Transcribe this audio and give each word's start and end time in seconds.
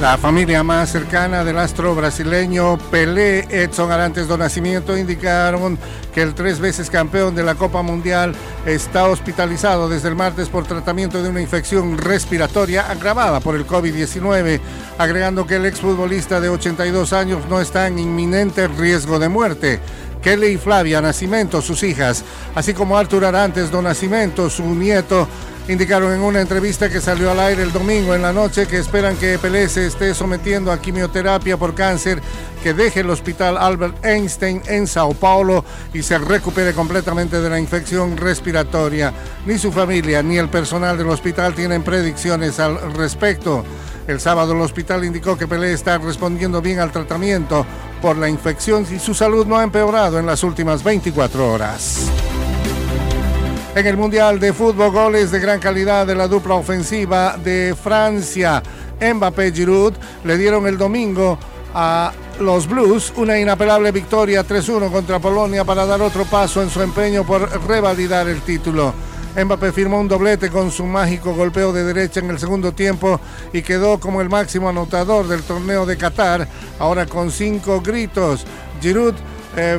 La 0.00 0.16
familia 0.16 0.62
más 0.62 0.90
cercana 0.90 1.44
del 1.44 1.58
astro 1.58 1.94
brasileño 1.94 2.78
Pelé, 2.90 3.40
Edson 3.50 3.92
Arantes 3.92 4.26
do 4.26 4.38
Nacimiento, 4.38 4.96
indicaron 4.96 5.78
que 6.14 6.22
el 6.22 6.32
tres 6.32 6.58
veces 6.58 6.88
campeón 6.88 7.34
de 7.34 7.42
la 7.42 7.54
Copa 7.54 7.82
Mundial 7.82 8.34
está 8.64 9.04
hospitalizado 9.08 9.90
desde 9.90 10.08
el 10.08 10.16
martes 10.16 10.48
por 10.48 10.66
tratamiento 10.66 11.22
de 11.22 11.28
una 11.28 11.42
infección 11.42 11.98
respiratoria 11.98 12.90
agravada 12.90 13.40
por 13.40 13.56
el 13.56 13.66
COVID-19, 13.66 14.60
agregando 14.96 15.46
que 15.46 15.56
el 15.56 15.66
exfutbolista 15.66 16.40
de 16.40 16.48
82 16.48 17.12
años 17.12 17.42
no 17.50 17.60
está 17.60 17.86
en 17.86 17.98
inminente 17.98 18.68
riesgo 18.68 19.18
de 19.18 19.28
muerte. 19.28 19.80
Kelly 20.22 20.46
y 20.46 20.56
Flavia 20.56 21.02
Nacimiento, 21.02 21.60
sus 21.60 21.82
hijas, 21.82 22.24
así 22.54 22.72
como 22.72 22.96
Artur 22.96 23.26
Arantes 23.26 23.70
do 23.70 23.82
Nacimiento, 23.82 24.48
su 24.48 24.64
nieto, 24.64 25.28
indicaron 25.70 26.12
en 26.12 26.20
una 26.20 26.40
entrevista 26.40 26.90
que 26.90 27.00
salió 27.00 27.30
al 27.30 27.38
aire 27.38 27.62
el 27.62 27.72
domingo 27.72 28.12
en 28.14 28.22
la 28.22 28.32
noche 28.32 28.66
que 28.66 28.78
esperan 28.78 29.16
que 29.16 29.38
Pelé 29.38 29.68
se 29.68 29.86
esté 29.86 30.14
sometiendo 30.14 30.72
a 30.72 30.80
quimioterapia 30.80 31.56
por 31.56 31.74
cáncer, 31.76 32.20
que 32.60 32.74
deje 32.74 33.00
el 33.00 33.10
hospital 33.10 33.56
Albert 33.56 34.04
Einstein 34.04 34.62
en 34.66 34.88
Sao 34.88 35.14
Paulo 35.14 35.64
y 35.94 36.02
se 36.02 36.18
recupere 36.18 36.74
completamente 36.74 37.40
de 37.40 37.48
la 37.48 37.60
infección 37.60 38.16
respiratoria. 38.16 39.12
Ni 39.46 39.58
su 39.58 39.70
familia 39.70 40.24
ni 40.24 40.38
el 40.38 40.48
personal 40.48 40.98
del 40.98 41.08
hospital 41.08 41.54
tienen 41.54 41.84
predicciones 41.84 42.58
al 42.58 42.92
respecto. 42.94 43.64
El 44.08 44.18
sábado 44.18 44.54
el 44.54 44.60
hospital 44.60 45.04
indicó 45.04 45.38
que 45.38 45.46
Pelé 45.46 45.72
está 45.72 45.98
respondiendo 45.98 46.60
bien 46.60 46.80
al 46.80 46.90
tratamiento 46.90 47.64
por 48.02 48.16
la 48.16 48.28
infección 48.28 48.84
y 48.90 48.98
su 48.98 49.14
salud 49.14 49.46
no 49.46 49.56
ha 49.56 49.62
empeorado 49.62 50.18
en 50.18 50.26
las 50.26 50.42
últimas 50.42 50.82
24 50.82 51.52
horas. 51.52 52.10
En 53.72 53.86
el 53.86 53.96
Mundial 53.96 54.40
de 54.40 54.52
Fútbol, 54.52 54.90
goles 54.90 55.30
de 55.30 55.38
gran 55.38 55.60
calidad 55.60 56.04
de 56.04 56.16
la 56.16 56.26
dupla 56.26 56.56
ofensiva 56.56 57.36
de 57.36 57.76
Francia. 57.80 58.60
Mbappé 59.00 59.52
Giroud 59.52 59.94
le 60.24 60.36
dieron 60.36 60.66
el 60.66 60.76
domingo 60.76 61.38
a 61.72 62.12
los 62.40 62.66
Blues 62.66 63.12
una 63.16 63.38
inapelable 63.38 63.92
victoria 63.92 64.44
3-1 64.44 64.90
contra 64.90 65.20
Polonia 65.20 65.64
para 65.64 65.86
dar 65.86 66.02
otro 66.02 66.24
paso 66.24 66.60
en 66.62 66.68
su 66.68 66.82
empeño 66.82 67.24
por 67.24 67.48
revalidar 67.68 68.28
el 68.28 68.40
título. 68.40 68.92
Mbappé 69.36 69.70
firmó 69.70 70.00
un 70.00 70.08
doblete 70.08 70.50
con 70.50 70.72
su 70.72 70.84
mágico 70.84 71.32
golpeo 71.32 71.72
de 71.72 71.84
derecha 71.84 72.18
en 72.18 72.30
el 72.30 72.40
segundo 72.40 72.72
tiempo 72.72 73.20
y 73.52 73.62
quedó 73.62 74.00
como 74.00 74.20
el 74.20 74.28
máximo 74.28 74.68
anotador 74.68 75.28
del 75.28 75.44
torneo 75.44 75.86
de 75.86 75.96
Qatar, 75.96 76.48
ahora 76.80 77.06
con 77.06 77.30
cinco 77.30 77.80
gritos. 77.80 78.44
Giroud 78.80 79.14
eh, 79.56 79.78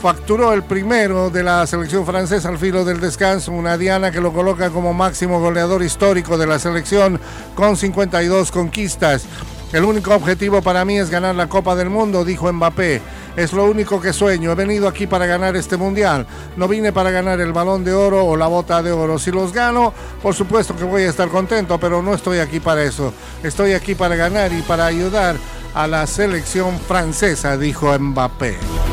facturó 0.00 0.54
el 0.54 0.62
primero 0.62 1.28
de 1.28 1.42
la 1.42 1.66
selección 1.66 2.06
francesa 2.06 2.48
al 2.48 2.58
filo 2.58 2.86
del 2.86 3.00
descanso, 3.00 3.52
una 3.52 3.76
diana 3.76 4.10
que 4.10 4.20
lo 4.20 4.32
coloca 4.32 4.70
como 4.70 4.94
máximo 4.94 5.40
goleador 5.40 5.82
histórico 5.82 6.38
de 6.38 6.46
la 6.46 6.58
selección 6.58 7.20
con 7.54 7.76
52 7.76 8.50
conquistas. 8.50 9.26
El 9.74 9.84
único 9.84 10.14
objetivo 10.14 10.62
para 10.62 10.86
mí 10.86 10.98
es 10.98 11.10
ganar 11.10 11.34
la 11.34 11.48
Copa 11.48 11.74
del 11.76 11.90
Mundo, 11.90 12.24
dijo 12.24 12.50
Mbappé. 12.50 13.02
Es 13.36 13.52
lo 13.52 13.66
único 13.66 14.00
que 14.00 14.12
sueño. 14.12 14.50
He 14.50 14.54
venido 14.54 14.88
aquí 14.88 15.06
para 15.06 15.26
ganar 15.26 15.54
este 15.54 15.76
mundial. 15.76 16.26
No 16.56 16.66
vine 16.66 16.92
para 16.92 17.10
ganar 17.10 17.38
el 17.40 17.52
balón 17.52 17.84
de 17.84 17.92
oro 17.92 18.24
o 18.24 18.36
la 18.36 18.48
bota 18.48 18.82
de 18.82 18.90
oro. 18.90 19.18
Si 19.18 19.30
los 19.30 19.52
gano, 19.52 19.92
por 20.22 20.34
supuesto 20.34 20.74
que 20.74 20.82
voy 20.82 21.02
a 21.02 21.10
estar 21.10 21.28
contento, 21.28 21.78
pero 21.78 22.02
no 22.02 22.14
estoy 22.14 22.38
aquí 22.38 22.58
para 22.58 22.82
eso. 22.82 23.12
Estoy 23.44 23.74
aquí 23.74 23.94
para 23.94 24.16
ganar 24.16 24.52
y 24.52 24.62
para 24.62 24.86
ayudar 24.86 25.36
a 25.74 25.86
la 25.86 26.06
selección 26.06 26.78
francesa, 26.80 27.56
dijo 27.56 27.96
Mbappé 27.96 28.89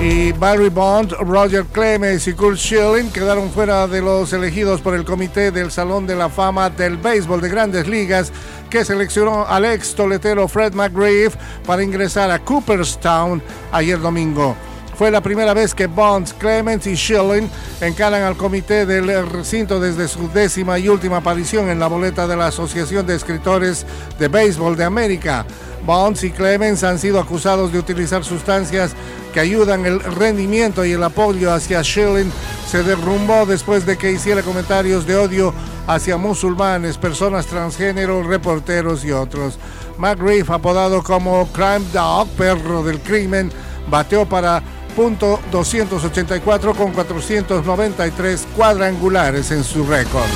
y 0.00 0.30
Barry 0.32 0.68
Bond, 0.68 1.12
Roger 1.20 1.64
Clemens 1.64 2.28
y 2.28 2.32
Kurt 2.32 2.56
Schilling 2.56 3.10
quedaron 3.10 3.50
fuera 3.50 3.86
de 3.88 4.00
los 4.00 4.32
elegidos 4.32 4.80
por 4.80 4.94
el 4.94 5.04
comité 5.04 5.50
del 5.50 5.72
Salón 5.72 6.06
de 6.06 6.14
la 6.14 6.28
Fama 6.28 6.70
del 6.70 6.96
Béisbol 6.96 7.40
de 7.40 7.48
Grandes 7.48 7.88
Ligas 7.88 8.32
que 8.70 8.84
seleccionó 8.84 9.44
al 9.46 9.64
ex 9.64 9.94
toletero 9.96 10.46
Fred 10.46 10.74
McGriff 10.74 11.34
para 11.66 11.82
ingresar 11.82 12.30
a 12.30 12.38
Cooperstown 12.38 13.42
ayer 13.72 13.98
domingo. 14.00 14.54
Fue 14.98 15.12
la 15.12 15.20
primera 15.20 15.54
vez 15.54 15.76
que 15.76 15.86
Bonds, 15.86 16.34
Clemens 16.34 16.84
y 16.88 16.96
Schilling 16.96 17.48
encaran 17.80 18.22
al 18.22 18.36
comité 18.36 18.84
del 18.84 19.06
recinto 19.28 19.78
desde 19.78 20.08
su 20.08 20.28
décima 20.28 20.76
y 20.80 20.88
última 20.88 21.18
aparición 21.18 21.70
en 21.70 21.78
la 21.78 21.86
boleta 21.86 22.26
de 22.26 22.36
la 22.36 22.48
Asociación 22.48 23.06
de 23.06 23.14
Escritores 23.14 23.86
de 24.18 24.26
Béisbol 24.26 24.76
de 24.76 24.82
América. 24.82 25.46
Bonds 25.86 26.24
y 26.24 26.32
Clemens 26.32 26.82
han 26.82 26.98
sido 26.98 27.20
acusados 27.20 27.72
de 27.72 27.78
utilizar 27.78 28.24
sustancias 28.24 28.90
que 29.32 29.38
ayudan 29.38 29.86
el 29.86 30.00
rendimiento 30.00 30.84
y 30.84 30.90
el 30.90 31.04
apoyo 31.04 31.52
hacia 31.52 31.84
Schilling 31.84 32.32
se 32.68 32.82
derrumbó 32.82 33.46
después 33.46 33.86
de 33.86 33.96
que 33.96 34.10
hiciera 34.10 34.42
comentarios 34.42 35.06
de 35.06 35.16
odio 35.16 35.54
hacia 35.86 36.16
musulmanes, 36.16 36.98
personas 36.98 37.46
transgénero, 37.46 38.24
reporteros 38.24 39.04
y 39.04 39.12
otros. 39.12 39.60
McGriff, 39.96 40.50
apodado 40.50 41.04
como 41.04 41.46
Crime 41.52 41.86
Dog, 41.92 42.26
perro 42.30 42.82
del 42.82 42.98
crimen, 42.98 43.52
bateó 43.88 44.28
para 44.28 44.60
284 44.98 46.74
con 46.74 46.92
493 46.92 48.48
cuadrangulares 48.56 49.52
en 49.52 49.62
su 49.62 49.84
récord. 49.84 50.26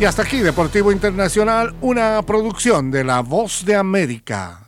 Y 0.00 0.04
hasta 0.06 0.22
aquí 0.22 0.38
Deportivo 0.38 0.92
Internacional, 0.92 1.74
una 1.82 2.22
producción 2.22 2.90
de 2.90 3.04
La 3.04 3.20
Voz 3.20 3.64
de 3.66 3.76
América. 3.76 4.60